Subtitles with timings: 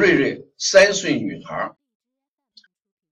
[0.00, 1.74] 瑞瑞三岁女孩，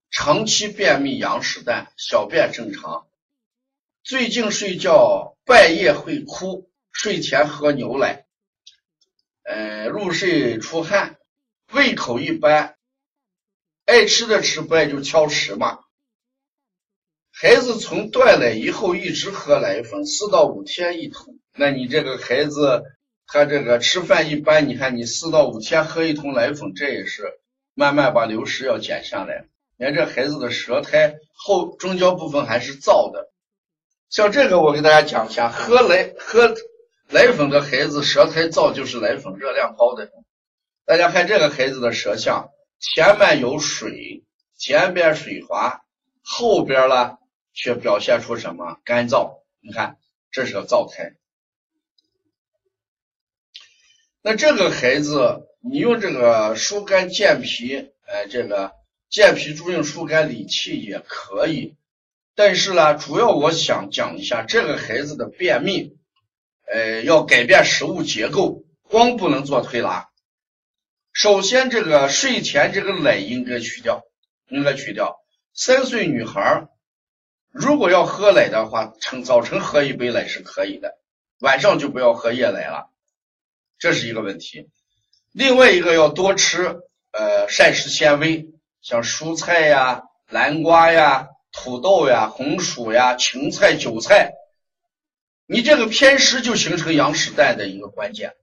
[0.09, 3.07] 长期便秘、羊屎蛋，小便正常，
[4.01, 8.25] 最近睡觉半夜会哭，睡前喝牛奶，
[9.43, 11.19] 呃，入睡出汗，
[11.71, 12.75] 胃口一般，
[13.85, 15.81] 爱吃的吃，不爱就挑食嘛。
[17.31, 21.37] 孩子从断奶以后一直喝奶粉，四到五天一桶。
[21.53, 22.83] 那你这个孩子，
[23.31, 27.39] 他这个吃饭一般，你看你四到五天喝一桶奶粉，这也是
[27.75, 29.45] 慢慢把流食要减下来。
[29.77, 33.31] 你看这孩子的舌苔后中焦部分还是燥的，
[34.09, 36.55] 像这个我给大家讲一下，喝奶喝
[37.09, 40.09] 奶粉的孩子舌苔燥就是奶粉热量高的。
[40.85, 44.23] 大家看这个孩子的舌象，前面有水，
[44.57, 45.81] 前边水滑，
[46.23, 47.17] 后边呢？
[47.51, 49.41] 却表现出什么干燥？
[49.59, 49.97] 你看，
[50.31, 51.15] 这是个燥苔。
[54.21, 58.73] 那这个孩子，你用这个疏肝健脾，呃，这个
[59.09, 61.75] 健脾助运、疏肝理气也可以。
[62.35, 65.97] 但是呢，主要我想讲一下这个孩子的便秘，
[66.65, 70.09] 呃，要改变食物结构，光不能做推拿。
[71.13, 74.03] 首先，这个睡前这个奶应该去掉，
[74.47, 75.19] 应该去掉。
[75.53, 76.67] 三岁女孩。
[77.51, 80.99] 如果要喝奶的话，晨早晨喝一杯奶是可以的，
[81.39, 82.91] 晚上就不要喝夜奶了，
[83.79, 84.69] 这是一个问题。
[85.31, 88.49] 另外一个要多吃呃膳食纤维，
[88.81, 94.33] 像蔬菜呀、南瓜呀、土豆呀、红薯呀、芹菜、韭菜。
[95.47, 98.33] 你这个偏食就形成羊屎蛋的一个关键。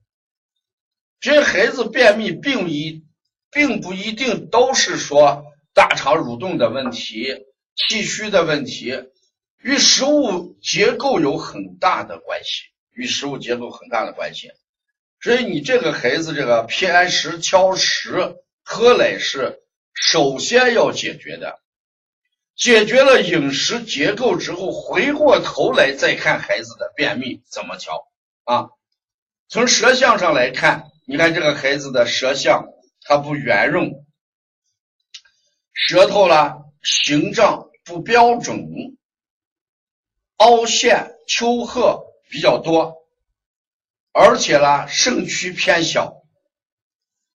[1.19, 3.05] 这孩子便秘并一
[3.49, 7.45] 并不一定都是说大肠蠕动的问题。
[7.79, 9.03] 气虚的问题
[9.61, 14.51] 与食物结构有很大的关系，与食物结构很大的关系。
[15.27, 19.59] 所以你这个孩子这个偏食、挑食、喝奶是
[19.93, 21.59] 首先要解决的。
[22.55, 28.07] 解决了饮食结构之后，回过头来再看孩子的便秘怎么调
[28.45, 28.69] 啊？
[29.49, 32.69] 从舌象上来看，你看这个孩子的舌象
[33.01, 34.05] 它不圆润，
[35.73, 37.65] 舌头呢形状。
[37.83, 38.97] 不标准，
[40.37, 43.06] 凹陷、丘壑比较多，
[44.19, 46.23] 而且呢，肾区偏小，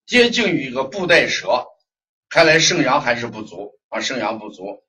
[0.04, 1.68] 接近于一个布袋舌，
[2.28, 4.82] 看来肾阳还是不足啊，肾阳不足。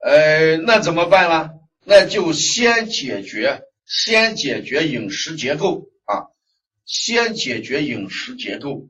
[0.00, 1.50] 呃，那怎么办呢？
[1.84, 6.26] 那就先解决，先解决饮食结构啊，
[6.84, 8.88] 先解决饮食结构，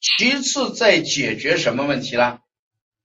[0.00, 2.38] 其次再解决什么问题呢？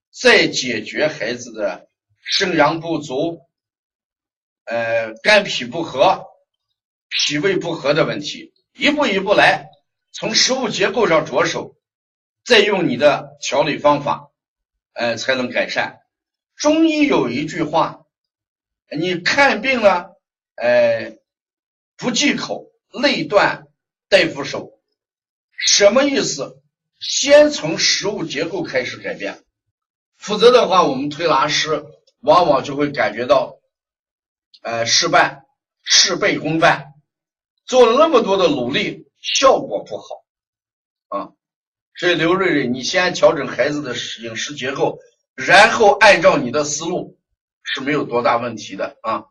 [0.09, 1.89] 再解决孩子的
[2.23, 3.41] 肾阳不足、
[4.63, 6.28] 呃肝脾不和、
[7.09, 9.69] 脾胃不和的问题，一步一步来，
[10.11, 11.75] 从食物结构上着手，
[12.45, 14.29] 再用你的调理方法，
[14.93, 15.99] 呃才能改善。
[16.55, 18.05] 中医有一句话，
[18.91, 20.17] 你看病了，
[20.55, 21.17] 呃
[21.97, 23.67] 不忌口，内断
[24.07, 24.79] 大夫手，
[25.57, 26.61] 什么意思？
[26.99, 29.41] 先从食物结构开始改变。
[30.17, 31.85] 否则的话，我们推拿师
[32.19, 33.57] 往往就会感觉到，
[34.61, 35.45] 呃，失败、
[35.81, 36.93] 事倍功半，
[37.69, 40.25] 做了那么多的努力，效果不好
[41.07, 41.29] 啊。
[41.95, 43.93] 所以刘瑞瑞，你先调整孩子的
[44.23, 44.97] 饮食结构，
[45.35, 47.19] 然后按照你的思路
[47.61, 49.25] 是没有多大问题的啊。